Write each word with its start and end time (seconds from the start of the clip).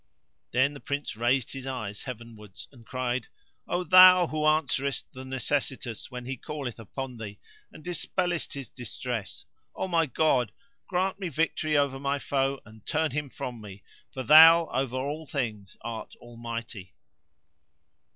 Then 0.49 0.73
the 0.73 0.79
Prince 0.79 1.15
raised 1.15 1.53
his 1.53 1.67
eyes 1.67 2.01
heavenwards 2.01 2.67
and 2.71 2.87
cried, 2.87 3.27
"O 3.67 3.83
Thou 3.83 4.25
who 4.25 4.47
answerest 4.47 5.05
the 5.11 5.23
necessitous 5.23 6.09
when 6.09 6.25
he 6.25 6.37
calleth 6.37 6.79
upon 6.79 7.17
Thee 7.17 7.39
and 7.71 7.83
dispellest 7.83 8.53
his 8.55 8.67
distress; 8.67 9.45
O 9.75 9.87
my 9.87 10.07
God! 10.07 10.53
grant 10.87 11.19
me 11.19 11.29
victory 11.29 11.77
over 11.77 11.99
my 11.99 12.17
foe 12.17 12.59
and 12.65 12.83
turn 12.83 13.11
him 13.11 13.29
from 13.29 13.61
me, 13.61 13.83
for 14.09 14.23
Thou 14.23 14.69
over 14.69 14.95
all 14.95 15.27
things 15.27 15.77
art 15.81 16.15
Almighty." 16.15 16.95